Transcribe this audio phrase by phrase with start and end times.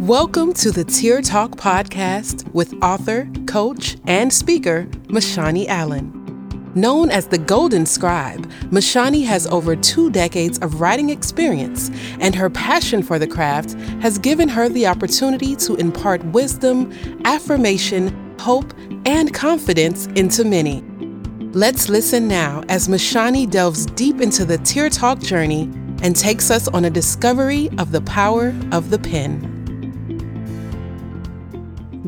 [0.00, 6.72] Welcome to the Tear Talk podcast with author, coach, and speaker, Mashani Allen.
[6.74, 12.48] Known as the Golden Scribe, Mashani has over two decades of writing experience, and her
[12.48, 16.90] passion for the craft has given her the opportunity to impart wisdom,
[17.26, 18.72] affirmation, hope,
[19.04, 20.82] and confidence into many.
[21.52, 25.64] Let's listen now as Mashani delves deep into the Tear Talk journey
[26.02, 29.59] and takes us on a discovery of the power of the pen.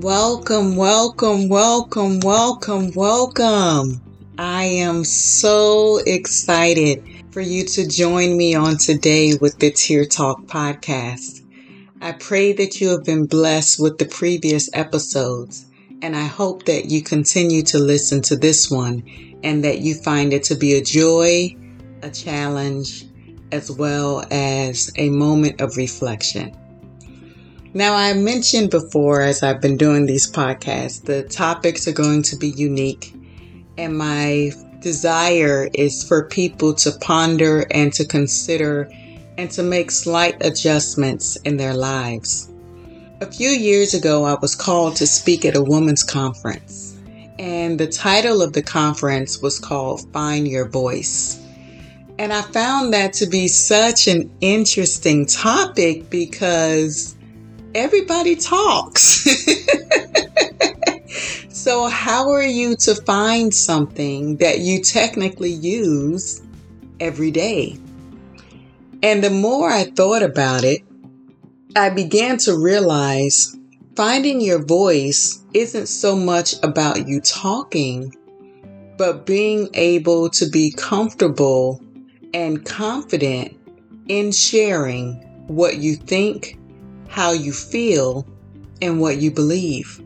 [0.02, 4.02] Welcome, welcome, welcome, welcome, welcome.
[4.36, 10.42] I am so excited for you to join me on today with the Tear Talk
[10.46, 11.46] podcast.
[12.00, 15.66] I pray that you have been blessed with the previous episodes,
[16.02, 19.04] and I hope that you continue to listen to this one
[19.44, 21.56] and that you find it to be a joy,
[22.02, 23.06] a challenge,
[23.52, 26.56] as well as a moment of reflection.
[27.74, 32.36] Now, I mentioned before as I've been doing these podcasts, the topics are going to
[32.36, 33.14] be unique,
[33.78, 38.90] and my desire is for people to ponder and to consider
[39.38, 42.52] and to make slight adjustments in their lives.
[43.20, 46.92] A few years ago, I was called to speak at a women's conference
[47.42, 51.40] and the title of the conference was called Find Your Voice.
[52.18, 57.16] And I found that to be such an interesting topic because
[57.74, 59.26] everybody talks.
[61.48, 66.42] so, how are you to find something that you technically use
[67.00, 67.78] every day?
[69.02, 70.82] And the more I thought about it,
[71.74, 73.56] I began to realize
[73.94, 78.14] Finding your voice isn't so much about you talking,
[78.96, 81.78] but being able to be comfortable
[82.32, 83.54] and confident
[84.08, 85.12] in sharing
[85.46, 86.58] what you think,
[87.12, 88.26] how you feel,
[88.80, 90.02] and what you believe.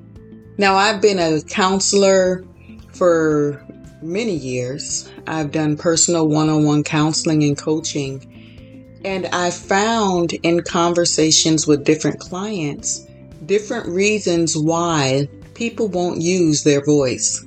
[0.58, 2.44] Now, I've been a counselor
[2.92, 3.64] for
[4.03, 5.10] many years.
[5.26, 9.00] I've done personal one on one counseling and coaching.
[9.04, 13.06] And I found in conversations with different clients
[13.47, 17.44] different reasons why people won't use their voice.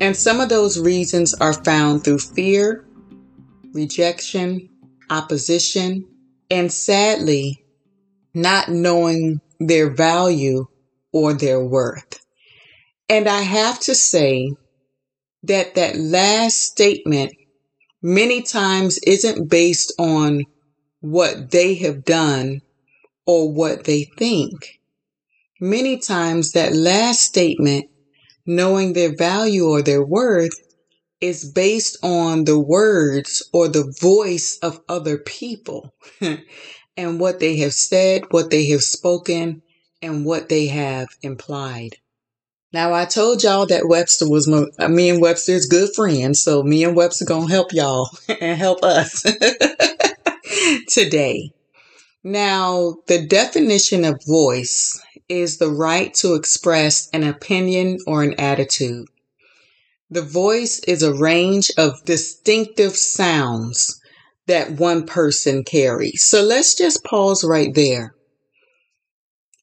[0.00, 2.86] And some of those reasons are found through fear,
[3.72, 4.68] rejection,
[5.10, 6.06] opposition,
[6.50, 7.64] and sadly,
[8.34, 10.66] not knowing their value
[11.12, 12.20] or their worth.
[13.08, 14.52] And I have to say
[15.42, 17.32] that that last statement
[18.02, 20.44] many times isn't based on
[21.00, 22.60] what they have done
[23.26, 24.80] or what they think.
[25.60, 27.86] Many times that last statement,
[28.46, 30.58] knowing their value or their worth,
[31.20, 35.94] is based on the words or the voice of other people
[37.00, 39.62] and what they have said, what they have spoken,
[40.02, 41.96] and what they have implied.
[42.72, 46.62] Now, I told y'all that Webster was my, uh, me and Webster's good friends, so
[46.62, 49.22] me and Webster gonna help y'all and help us
[50.88, 51.50] today.
[52.22, 59.08] Now, the definition of voice is the right to express an opinion or an attitude.
[60.10, 63.99] The voice is a range of distinctive sounds
[64.50, 66.24] that one person carries.
[66.24, 68.14] So let's just pause right there.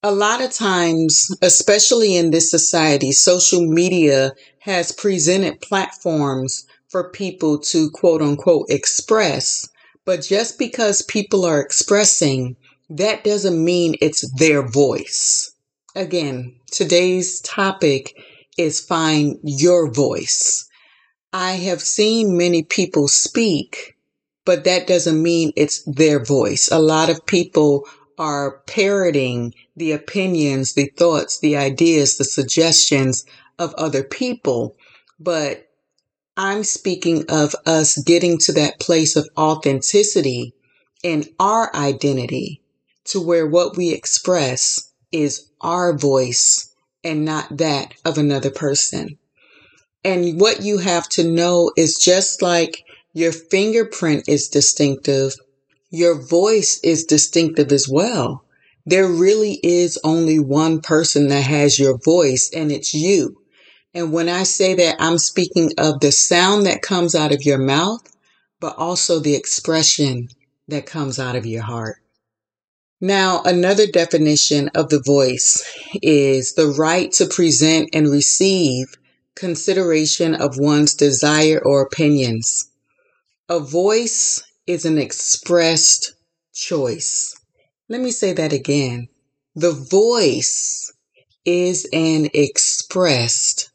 [0.01, 7.59] A lot of times, especially in this society, social media has presented platforms for people
[7.59, 9.67] to quote unquote express.
[10.05, 12.55] But just because people are expressing,
[12.89, 15.53] that doesn't mean it's their voice.
[15.95, 18.15] Again, today's topic
[18.57, 20.65] is find your voice.
[21.33, 23.96] I have seen many people speak,
[24.47, 26.69] but that doesn't mean it's their voice.
[26.71, 27.85] A lot of people
[28.17, 33.25] are parroting the opinions, the thoughts, the ideas, the suggestions
[33.59, 34.77] of other people.
[35.19, 35.67] But
[36.37, 40.53] I'm speaking of us getting to that place of authenticity
[41.03, 42.61] in our identity
[43.07, 46.73] to where what we express is our voice
[47.03, 49.17] and not that of another person.
[50.05, 52.85] And what you have to know is just like
[53.17, 55.33] your fingerprint is distinctive,
[55.89, 58.45] your voice is distinctive as well.
[58.85, 63.41] There really is only one person that has your voice and it's you.
[63.91, 67.57] And when I say that, I'm speaking of the sound that comes out of your
[67.57, 68.01] mouth,
[68.59, 70.27] but also the expression
[70.67, 71.97] that comes out of your heart.
[73.01, 75.67] Now, another definition of the voice
[76.03, 78.85] is the right to present and receive
[79.33, 82.69] consideration of one's desire or opinions.
[83.49, 86.15] A voice is an expressed
[86.53, 87.33] choice.
[87.87, 89.07] Let me say that again.
[89.55, 90.91] The voice
[91.45, 93.69] is an expressed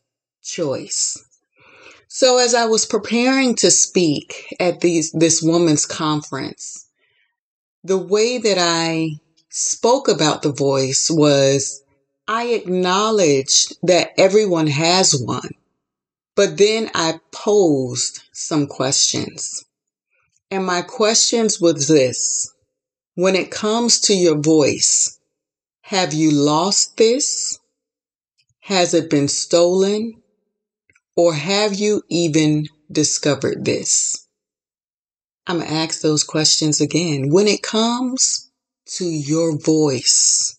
[0.44, 1.16] choice.
[2.06, 6.86] So as I was preparing to speak at these, this woman's conference,
[7.82, 9.12] the way that I
[9.48, 11.82] spoke about the voice was
[12.28, 15.48] I acknowledged that everyone has one,
[16.34, 19.64] but then I posed some questions.
[20.50, 22.52] And my questions was this.
[23.14, 25.18] When it comes to your voice,
[25.82, 27.58] have you lost this?
[28.60, 30.22] Has it been stolen?
[31.16, 34.26] Or have you even discovered this?
[35.46, 37.28] I'm going to ask those questions again.
[37.30, 38.50] When it comes
[38.96, 40.58] to your voice,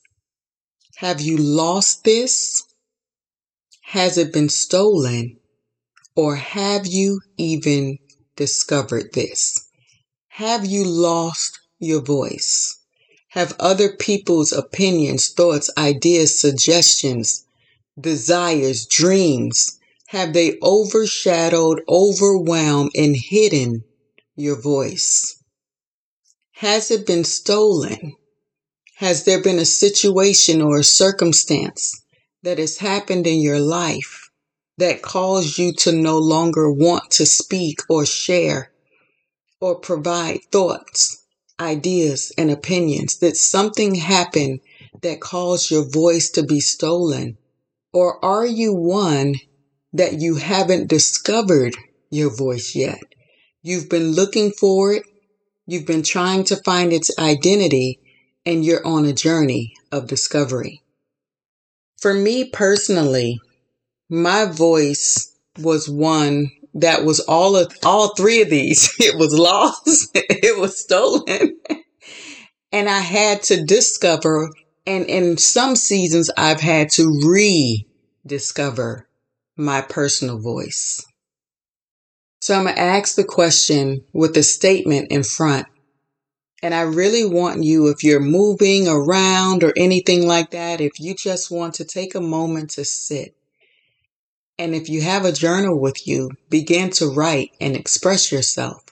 [0.98, 2.64] have you lost this?
[3.82, 5.40] Has it been stolen?
[6.16, 7.98] Or have you even
[8.36, 9.68] discovered this?
[10.28, 12.78] Have you lost your voice?
[13.30, 17.46] Have other people's opinions, thoughts, ideas, suggestions,
[18.00, 23.84] desires, dreams, have they overshadowed, overwhelmed, and hidden
[24.36, 25.36] your voice?
[26.52, 28.16] Has it been stolen?
[28.98, 32.00] Has there been a situation or a circumstance
[32.44, 34.23] that has happened in your life
[34.78, 38.72] that caused you to no longer want to speak or share
[39.62, 41.24] or provide thoughts,
[41.60, 43.16] ideas, and opinions?
[43.16, 44.60] Did something happen
[45.02, 47.38] that caused your voice to be stolen?
[47.94, 49.36] Or are you one
[49.94, 51.76] that you haven't discovered
[52.10, 53.00] your voice yet?
[53.62, 55.04] You've been looking for it.
[55.66, 58.00] You've been trying to find its identity
[58.46, 60.82] and you're on a journey of discovery.
[61.98, 63.40] For me personally,
[64.14, 68.94] my voice was one that was all of all three of these.
[69.00, 71.60] It was lost, it was stolen,
[72.72, 74.52] and I had to discover
[74.86, 77.84] and in some seasons I've had to
[78.24, 79.08] rediscover
[79.58, 81.04] my personal voice.
[82.42, 85.66] So I'm going to ask the question with a statement in front.
[86.62, 91.16] And I really want you, if you're moving around or anything like that, if you
[91.16, 93.36] just want to take a moment to sit.
[94.58, 98.84] And if you have a journal with you, begin to write and express yourself.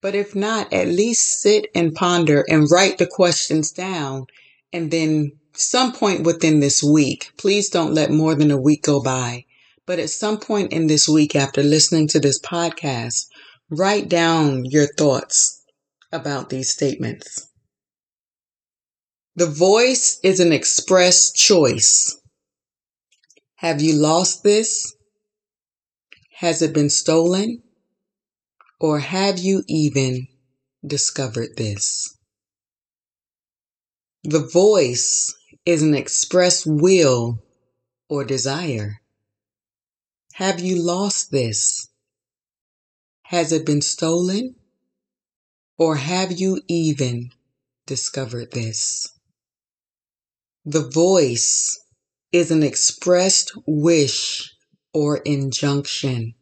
[0.00, 4.26] But if not, at least sit and ponder and write the questions down.
[4.72, 9.02] And then some point within this week, please don't let more than a week go
[9.02, 9.44] by
[9.88, 13.24] but at some point in this week, after listening to this podcast,
[13.70, 15.64] write down your thoughts
[16.12, 17.48] about these statements.
[19.34, 22.20] The voice is an express choice.
[23.58, 24.94] Have you lost this?
[26.36, 27.64] Has it been stolen?
[28.78, 30.28] Or have you even
[30.86, 32.16] discovered this?
[34.22, 35.34] The voice
[35.66, 37.42] is an express will
[38.08, 39.00] or desire.
[40.34, 41.88] Have you lost this?
[43.22, 44.54] Has it been stolen?
[45.76, 47.30] Or have you even
[47.86, 49.08] discovered this?
[50.64, 51.80] The voice
[52.32, 54.54] is an expressed wish
[54.92, 56.34] or injunction.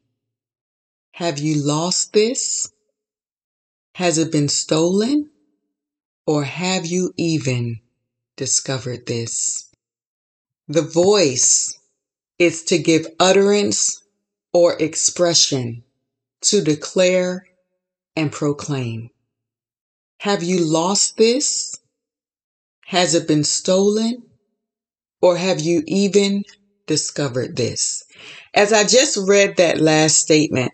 [1.13, 2.71] Have you lost this?
[3.95, 5.31] Has it been stolen?
[6.27, 7.81] Or have you even
[8.37, 9.71] discovered this?
[10.69, 11.79] The voice
[12.39, 14.03] is to give utterance
[14.53, 15.85] or expression
[16.43, 17.47] to declare
[18.17, 19.11] and proclaim.
[20.21, 21.79] Have you lost this?
[22.87, 24.23] Has it been stolen?
[25.27, 26.45] Or have you even
[26.87, 28.05] discovered this?
[28.55, 30.71] As I just read that last statement,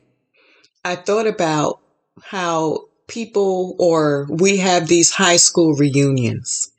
[0.85, 1.81] I thought about
[2.23, 6.71] how people or we have these high school reunions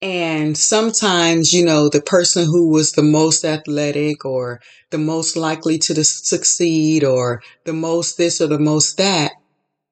[0.00, 5.76] and sometimes, you know, the person who was the most athletic or the most likely
[5.76, 9.32] to succeed or the most this or the most that,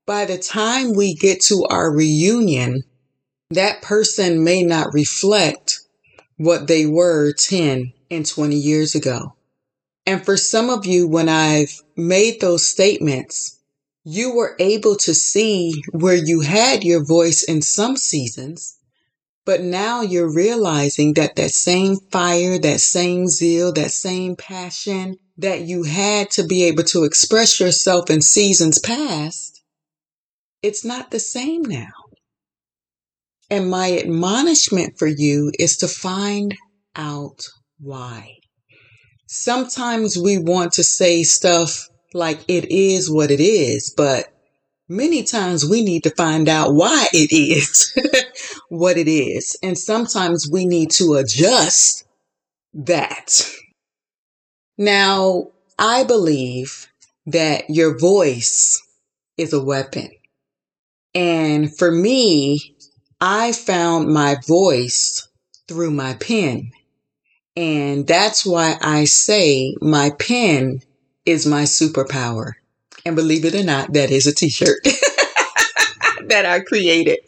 [0.07, 2.85] by the time we get to our reunion,
[3.51, 5.81] that person may not reflect
[6.39, 9.35] what they were 10 and 20 years ago.
[10.07, 13.61] And for some of you, when I've made those statements,
[14.05, 18.79] you were able to see where you had your voice in some seasons
[19.49, 25.63] but now you're realizing that that same fire, that same zeal, that same passion that
[25.63, 29.63] you had to be able to express yourself in seasons past,
[30.61, 31.89] it's not the same now.
[33.51, 36.55] And my admonishment for you is to find
[36.95, 37.47] out
[37.79, 38.37] why.
[39.27, 44.27] Sometimes we want to say stuff like it is what it is, but
[44.89, 47.95] many times we need to find out why it is.
[48.69, 49.57] what it is.
[49.63, 52.05] And sometimes we need to adjust
[52.75, 53.51] that.
[54.77, 56.89] Now, I believe
[57.27, 58.83] that your voice
[59.37, 60.11] is a weapon.
[61.15, 62.77] And for me,
[63.21, 65.27] I found my voice
[65.67, 66.71] through my pen.
[67.57, 70.81] And that's why I say my pen
[71.27, 72.53] is my superpower.
[73.05, 77.19] And believe it or not, that is a t shirt that I created.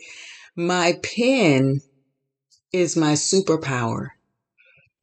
[0.56, 1.80] My pen
[2.73, 4.09] is my superpower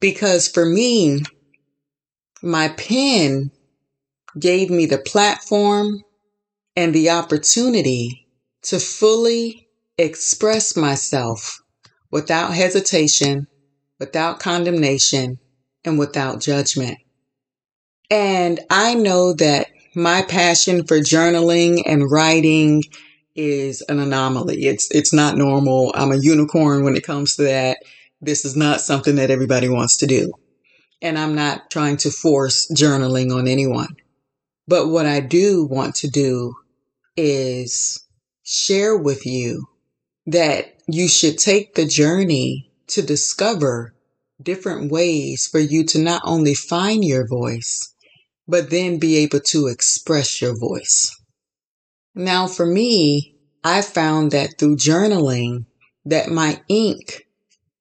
[0.00, 1.22] because for me,
[2.42, 3.50] my pen
[4.38, 6.02] gave me the platform
[6.76, 8.26] and the opportunity
[8.62, 9.67] to fully
[9.98, 11.60] express myself
[12.10, 13.46] without hesitation,
[13.98, 15.38] without condemnation,
[15.84, 16.98] and without judgment.
[18.10, 22.84] And I know that my passion for journaling and writing
[23.34, 24.64] is an anomaly.
[24.64, 25.92] It's it's not normal.
[25.94, 27.78] I'm a unicorn when it comes to that.
[28.20, 30.32] This is not something that everybody wants to do.
[31.02, 33.94] And I'm not trying to force journaling on anyone.
[34.66, 36.54] But what I do want to do
[37.16, 38.04] is
[38.42, 39.66] share with you
[40.28, 43.94] that you should take the journey to discover
[44.40, 47.94] different ways for you to not only find your voice,
[48.46, 51.10] but then be able to express your voice.
[52.14, 55.66] Now, for me, I found that through journaling
[56.04, 57.26] that my ink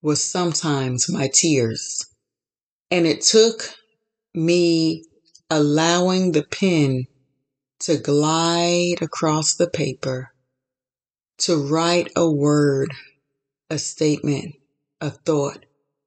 [0.02, 2.06] was sometimes my tears.
[2.90, 3.74] And it took
[4.34, 5.04] me
[5.50, 7.08] allowing the pen
[7.82, 10.32] to glide across the paper,
[11.38, 12.92] to write a word,
[13.70, 14.56] a statement,
[15.02, 15.66] a thought,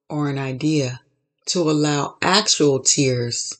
[0.09, 1.01] or an idea,
[1.45, 3.57] to allow actual tears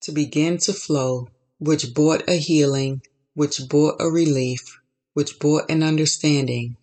[0.00, 1.28] to begin to flow,
[1.58, 3.00] which brought a healing,
[3.34, 4.78] which brought a relief,
[5.14, 6.76] which brought an understanding,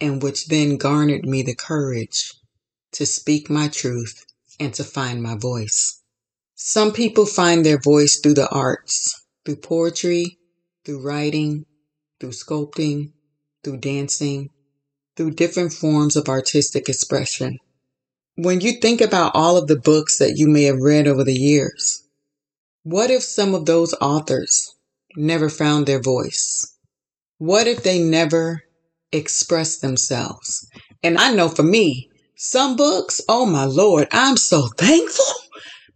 [0.00, 2.34] and which then garnered me the courage
[2.92, 4.26] to speak my truth
[4.60, 6.02] and to find my voice.
[6.54, 10.38] Some people find their voice through the arts, through poetry,
[10.84, 11.66] through writing,
[12.20, 13.12] through sculpting,
[13.62, 14.50] through dancing,
[15.16, 17.58] through different forms of artistic expression.
[18.36, 21.34] When you think about all of the books that you may have read over the
[21.34, 22.02] years,
[22.82, 24.74] what if some of those authors
[25.16, 26.76] never found their voice?
[27.38, 28.62] What if they never
[29.12, 30.66] expressed themselves?
[31.02, 35.34] And I know for me, some books, oh my Lord, I'm so thankful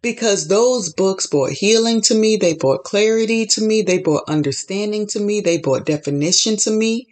[0.02, 2.36] because those books brought healing to me.
[2.36, 3.82] They brought clarity to me.
[3.82, 5.40] They brought understanding to me.
[5.40, 7.08] They brought definition to me.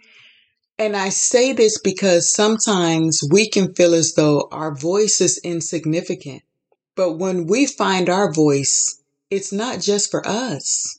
[0.79, 6.43] And I say this because sometimes we can feel as though our voice is insignificant.
[6.97, 9.01] But when we find our voice,
[9.31, 10.99] it's not just for us.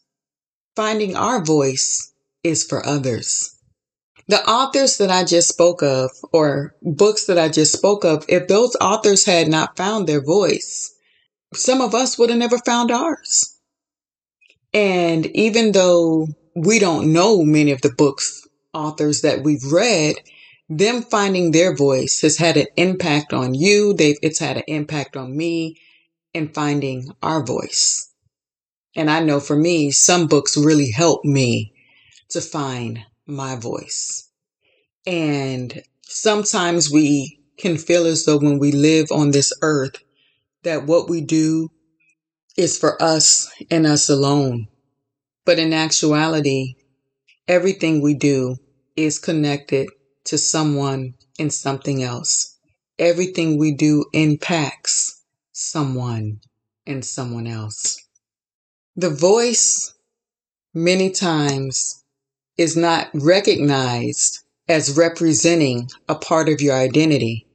[0.76, 2.14] Finding our voice
[2.44, 3.56] is for others.
[4.28, 8.48] The authors that I just spoke of, or books that I just spoke of, if
[8.48, 10.96] those authors had not found their voice,
[11.54, 13.60] some of us would have never found ours.
[14.74, 18.45] And even though we don't know many of the books,
[18.76, 20.16] authors that we've read,
[20.70, 23.94] them finding their voice has had an impact on you.
[23.94, 25.80] They've, it's had an impact on me
[26.34, 28.12] in finding our voice.
[28.96, 31.74] And I know for me, some books really helped me
[32.30, 34.30] to find my voice.
[35.06, 40.04] And sometimes we can feel as though when we live on this earth,
[40.64, 41.70] that what we do
[42.58, 44.68] is for us and us alone.
[45.46, 46.76] But in actuality,
[47.48, 48.58] everything we do
[48.96, 49.90] is connected
[50.26, 52.58] to someone and something else.
[53.00, 55.22] Everything we do impacts
[55.52, 56.40] someone
[56.88, 57.98] and someone else.
[58.96, 59.94] The voice,
[60.74, 62.04] many times,
[62.58, 67.48] is not recognized as representing a part of your identity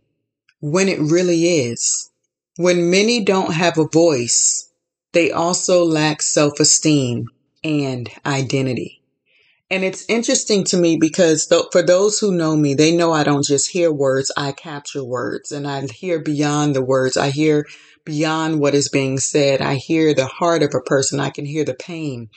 [0.61, 2.11] when it really is.
[2.57, 4.71] When many don't have a voice,
[5.13, 7.27] they also lack self esteem
[7.65, 9.00] and identity.
[9.71, 13.23] And it's interesting to me because th- for those who know me, they know I
[13.23, 17.17] don't just hear words, I capture words and I hear beyond the words.
[17.17, 17.67] I hear
[18.05, 19.63] beyond what is being said.
[19.63, 21.21] I hear the heart of a person.
[21.21, 22.31] I can hear the pain.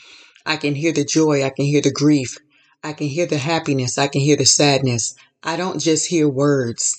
[0.46, 1.44] I can hear the joy.
[1.44, 2.38] I can hear the grief.
[2.84, 3.98] I can hear the happiness.
[3.98, 5.16] I can hear the sadness.
[5.42, 6.94] I don't just hear words.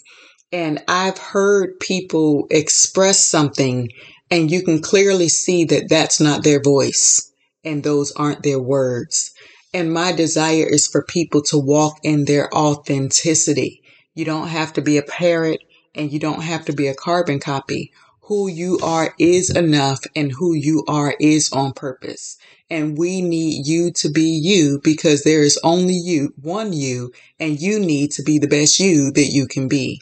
[0.51, 3.89] And I've heard people express something
[4.31, 7.31] and you can clearly see that that's not their voice
[7.65, 9.33] and those aren't their words.
[9.75, 13.83] And my desire is for people to walk in their authenticity.
[14.15, 15.61] You don't have to be a parrot
[15.95, 17.93] and you don't have to be a carbon copy.
[18.23, 22.39] Who you are is enough and who you are is on purpose.
[22.71, 27.61] and we need you to be you because there is only you, one you, and
[27.61, 30.01] you need to be the best you that you can be.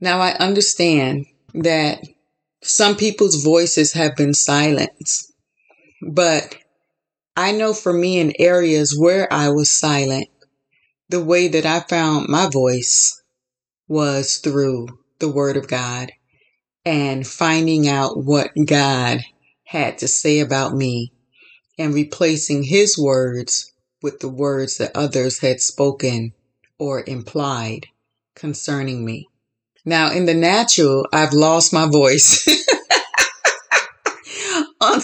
[0.00, 2.04] Now I understand that
[2.62, 5.32] some people's voices have been silenced,
[6.02, 6.56] but
[7.36, 10.28] I know for me in areas where I was silent,
[11.08, 13.22] the way that I found my voice
[13.88, 14.86] was through
[15.18, 16.12] the Word of God
[16.84, 19.20] and finding out what God
[19.64, 21.12] had to say about me
[21.76, 26.34] and replacing His words with the words that others had spoken
[26.78, 27.86] or implied
[28.36, 29.28] concerning me.
[29.84, 32.46] Now, in the natural, I've lost my voice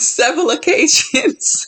[0.06, 1.66] several occasions.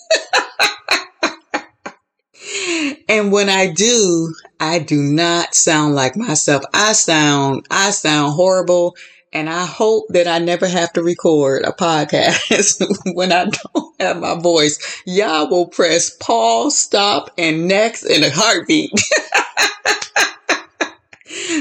[3.08, 6.62] and when I do, I do not sound like myself.
[6.72, 8.96] I sound, I sound horrible.
[9.34, 12.84] And I hope that I never have to record a podcast
[13.14, 15.02] when I don't have my voice.
[15.06, 18.92] Y'all will press pause, stop, and next in a heartbeat.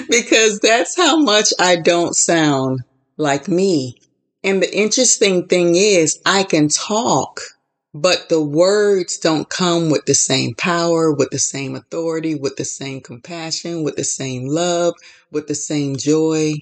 [0.09, 2.81] because that's how much I don't sound
[3.15, 4.00] like me.
[4.43, 7.41] And the interesting thing is I can talk,
[7.93, 12.65] but the words don't come with the same power, with the same authority, with the
[12.65, 14.95] same compassion, with the same love,
[15.31, 16.53] with the same joy.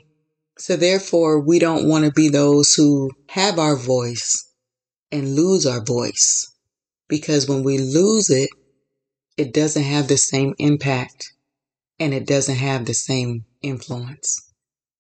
[0.58, 4.52] So therefore, we don't want to be those who have our voice
[5.12, 6.54] and lose our voice.
[7.08, 8.50] Because when we lose it,
[9.38, 11.32] it doesn't have the same impact
[11.98, 14.52] and it doesn't have the same influence.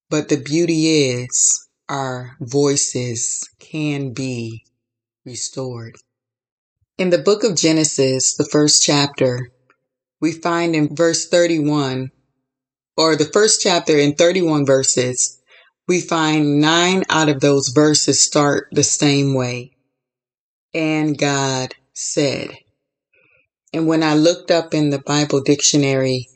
[0.10, 4.64] But the beauty is our voices can be
[5.26, 5.96] restored.
[6.98, 9.52] In the book of Genesis, the first chapter,
[10.22, 12.12] we find in verse 31,
[12.98, 15.42] or the first chapter in 31 verses,
[15.88, 19.72] we find nine out of those verses start the same way.
[20.74, 22.52] And God said.
[23.74, 26.28] And when I looked up in the Bible dictionary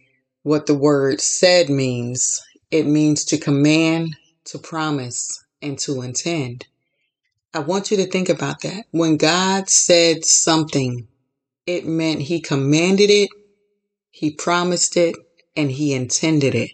[0.44, 2.42] what the word said means,
[2.72, 6.68] it means to command, to promise, and to intend.
[7.54, 8.86] I want you to think about that.
[8.92, 11.08] When God said something,
[11.66, 13.30] it meant he commanded it,
[14.12, 15.16] he promised it,
[15.56, 16.72] and he intended it.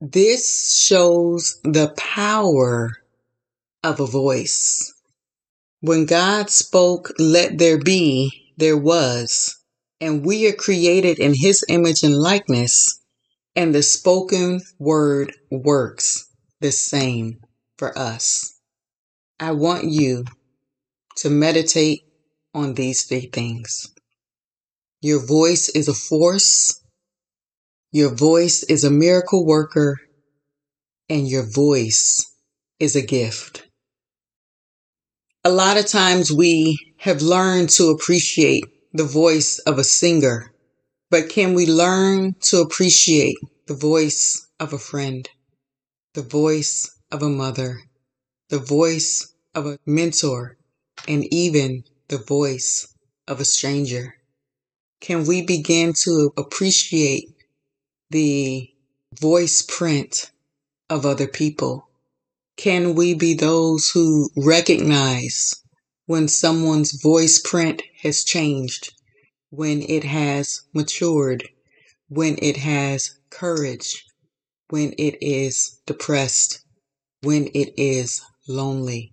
[0.00, 2.92] This shows the power
[3.82, 4.92] of a voice.
[5.80, 9.56] When God spoke, let there be, there was.
[10.00, 13.00] And we are created in his image and likeness.
[13.54, 16.26] And the spoken word works
[16.60, 17.40] the same
[17.78, 18.58] for us.
[19.38, 20.24] I want you
[21.16, 22.02] to meditate
[22.54, 23.88] on these three things.
[25.02, 26.80] Your voice is a force
[27.92, 29.98] your voice is a miracle worker
[31.08, 32.26] and your voice
[32.80, 33.66] is a gift.
[35.44, 40.52] A lot of times we have learned to appreciate the voice of a singer,
[41.10, 43.36] but can we learn to appreciate
[43.66, 45.28] the voice of a friend,
[46.14, 47.80] the voice of a mother,
[48.48, 50.56] the voice of a mentor,
[51.08, 52.88] and even the voice
[53.28, 54.14] of a stranger?
[55.00, 57.34] Can we begin to appreciate
[58.10, 58.70] the
[59.20, 60.30] voice print
[60.88, 61.88] of other people?
[62.56, 65.54] Can we be those who recognize
[66.06, 68.92] when someone's voice print has changed,
[69.50, 71.48] when it has matured,
[72.08, 74.04] when it has courage,
[74.70, 76.64] when it is depressed,
[77.22, 79.12] when it is lonely?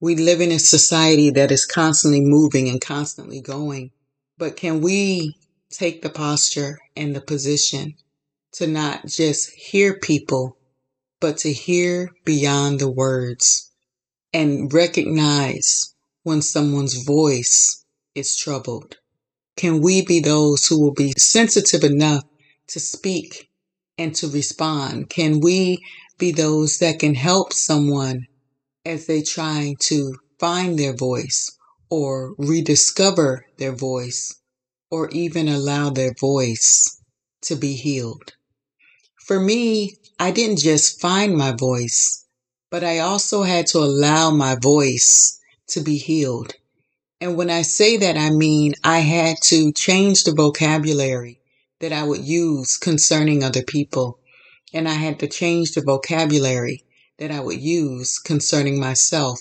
[0.00, 3.90] We live in a society that is constantly moving and constantly going,
[4.38, 5.36] but can we
[5.70, 7.94] take the posture and the position
[8.52, 10.56] to not just hear people,
[11.20, 13.70] but to hear beyond the words
[14.32, 18.96] and recognize when someone's voice is troubled.
[19.56, 22.24] Can we be those who will be sensitive enough
[22.68, 23.50] to speak
[23.98, 25.10] and to respond?
[25.10, 25.84] Can we
[26.20, 28.28] be those that can help someone
[28.86, 31.50] as they try to find their voice
[31.90, 34.40] or rediscover their voice
[34.90, 37.02] or even allow their voice
[37.42, 38.34] to be healed?
[39.26, 42.24] For me, I didn't just find my voice,
[42.70, 46.54] but I also had to allow my voice to be healed.
[47.20, 51.40] And when I say that, I mean I had to change the vocabulary
[51.80, 54.19] that I would use concerning other people.
[54.72, 56.84] And I had to change the vocabulary
[57.18, 59.40] that I would use concerning myself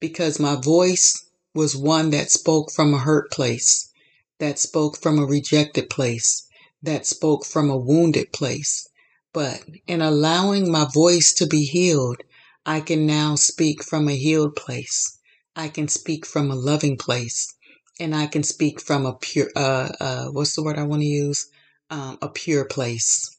[0.00, 3.90] because my voice was one that spoke from a hurt place,
[4.38, 6.46] that spoke from a rejected place,
[6.82, 8.88] that spoke from a wounded place.
[9.32, 12.18] But in allowing my voice to be healed,
[12.66, 15.18] I can now speak from a healed place.
[15.56, 17.54] I can speak from a loving place.
[18.00, 21.08] and I can speak from a pure, uh, uh, what's the word I want to
[21.08, 21.48] use?
[21.90, 23.31] Um, a pure place.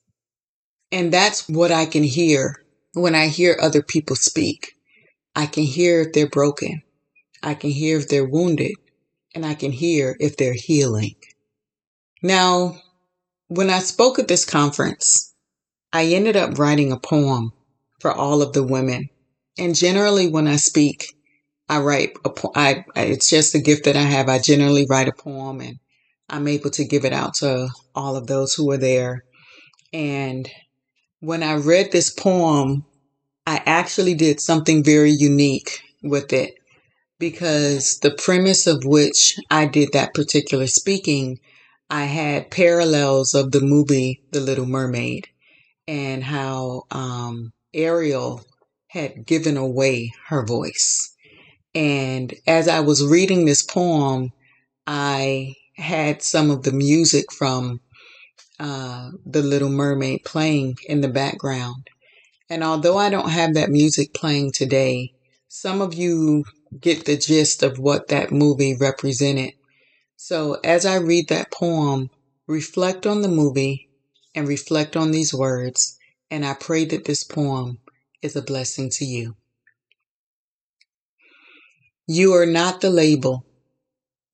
[0.93, 4.73] And that's what I can hear when I hear other people speak.
[5.35, 6.83] I can hear if they're broken.
[7.41, 8.73] I can hear if they're wounded
[9.33, 11.15] and I can hear if they're healing.
[12.21, 12.77] Now,
[13.47, 15.33] when I spoke at this conference,
[15.91, 17.53] I ended up writing a poem
[17.99, 19.09] for all of the women.
[19.57, 21.07] And generally when I speak,
[21.67, 24.29] I write a po- I, it's just a gift that I have.
[24.29, 25.79] I generally write a poem and
[26.29, 29.23] I'm able to give it out to all of those who are there.
[29.91, 30.47] And
[31.23, 32.83] when I read this poem,
[33.47, 36.55] I actually did something very unique with it
[37.17, 41.39] because the premise of which I did that particular speaking,
[41.89, 45.29] I had parallels of the movie The Little Mermaid
[45.87, 48.43] and how um, Ariel
[48.87, 51.15] had given away her voice.
[51.73, 54.33] And as I was reading this poem,
[54.85, 57.79] I had some of the music from
[58.59, 61.89] uh, The Little Mermaid playing in the background.
[62.49, 65.13] And although I don't have that music playing today,
[65.47, 66.45] some of you
[66.79, 69.53] get the gist of what that movie represented.
[70.17, 72.09] So as I read that poem,
[72.47, 73.89] reflect on the movie
[74.35, 75.97] and reflect on these words,
[76.29, 77.79] and I pray that this poem
[78.21, 79.35] is a blessing to you.
[82.07, 83.45] You are not the label.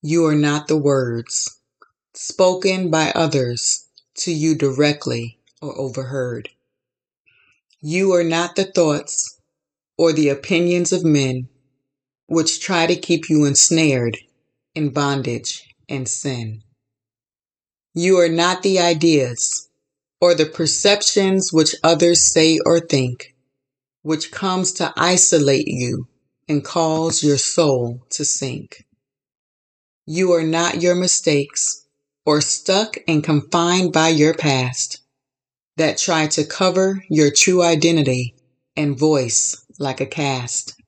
[0.01, 1.59] You are not the words
[2.13, 3.88] spoken by others
[4.19, 6.49] to you directly or overheard.
[7.81, 9.39] You are not the thoughts
[9.97, 11.49] or the opinions of men
[12.27, 14.17] which try to keep you ensnared
[14.75, 16.61] in bondage and sin.
[17.93, 19.67] You are not the ideas
[20.21, 23.35] or the perceptions which others say or think,
[24.03, 26.07] which comes to isolate you
[26.47, 28.85] and cause your soul to sink.
[30.05, 31.78] You are not your mistakes
[32.29, 35.01] or stuck and confined by your past
[35.77, 38.35] that try to cover your true identity
[38.77, 40.79] and voice like a cast.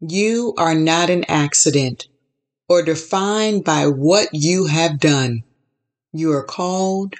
[0.00, 2.08] You are not an accident
[2.66, 5.42] or defined by what you have done.
[6.14, 7.12] You are called,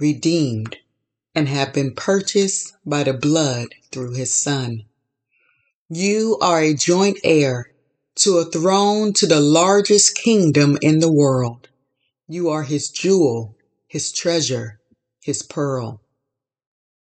[0.00, 0.78] redeemed,
[1.34, 4.84] and have been purchased by the blood through his son.
[5.90, 7.70] You are a joint heir
[8.20, 11.68] to a throne to the largest kingdom in the world.
[12.32, 14.80] You are his jewel, his treasure,
[15.22, 16.00] his pearl.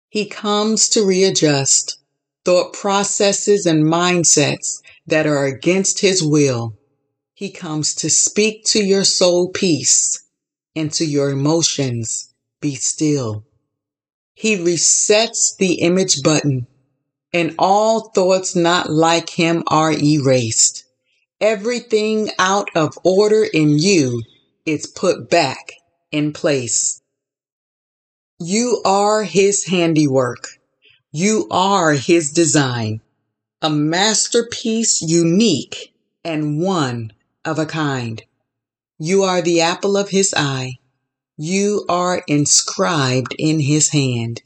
[0.09, 1.99] He comes to readjust
[2.43, 6.79] thought processes and mindsets that are against his will.
[7.35, 10.19] He comes to speak to your soul peace
[10.75, 12.33] and to your emotions.
[12.59, 13.45] Be still.
[14.33, 16.65] He resets the image button
[17.31, 20.85] and all thoughts not like him are erased.
[21.39, 24.23] Everything out of order in you
[24.65, 25.73] is put back
[26.11, 27.01] in place.
[28.39, 30.47] You are his handiwork.
[31.11, 33.01] You are his design,
[33.61, 37.13] a masterpiece unique and one
[37.45, 38.23] of a kind.
[38.97, 40.79] You are the apple of his eye.
[41.37, 44.41] You are inscribed in his hand.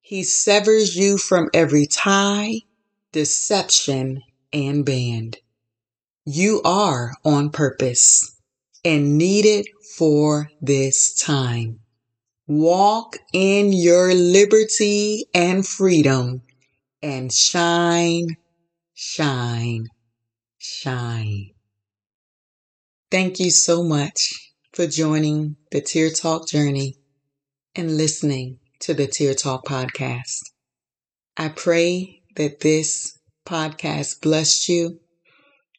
[0.00, 2.62] He severs you from every tie,
[3.12, 5.38] deception, and band.
[6.24, 8.37] You are on purpose
[8.84, 11.80] and needed for this time.
[12.46, 16.42] Walk in your liberty and freedom
[17.02, 18.36] and shine,
[18.94, 19.86] shine,
[20.58, 21.50] shine.
[23.10, 26.96] Thank you so much for joining the Tear Talk journey
[27.74, 30.40] and listening to the Tear Talk podcast.
[31.36, 35.00] I pray that this podcast blessed you.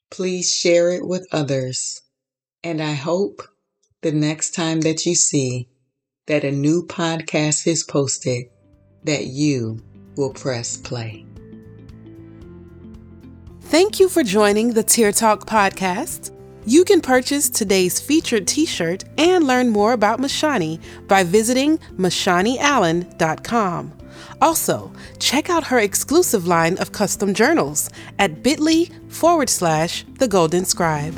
[0.10, 2.02] Please share it with others.
[2.63, 3.41] And I hope
[4.02, 5.69] the next time that you see
[6.28, 8.45] that a new podcast is posted,
[9.04, 9.82] that you
[10.15, 11.26] will press play.
[13.62, 16.36] Thank you for joining the Tear Talk podcast.
[16.65, 23.93] You can purchase today's featured t shirt and learn more about Mashani by visiting MashaniAllen.com.
[24.41, 30.65] Also, check out her exclusive line of custom journals at bit.ly forward slash the golden
[30.65, 31.15] scribe.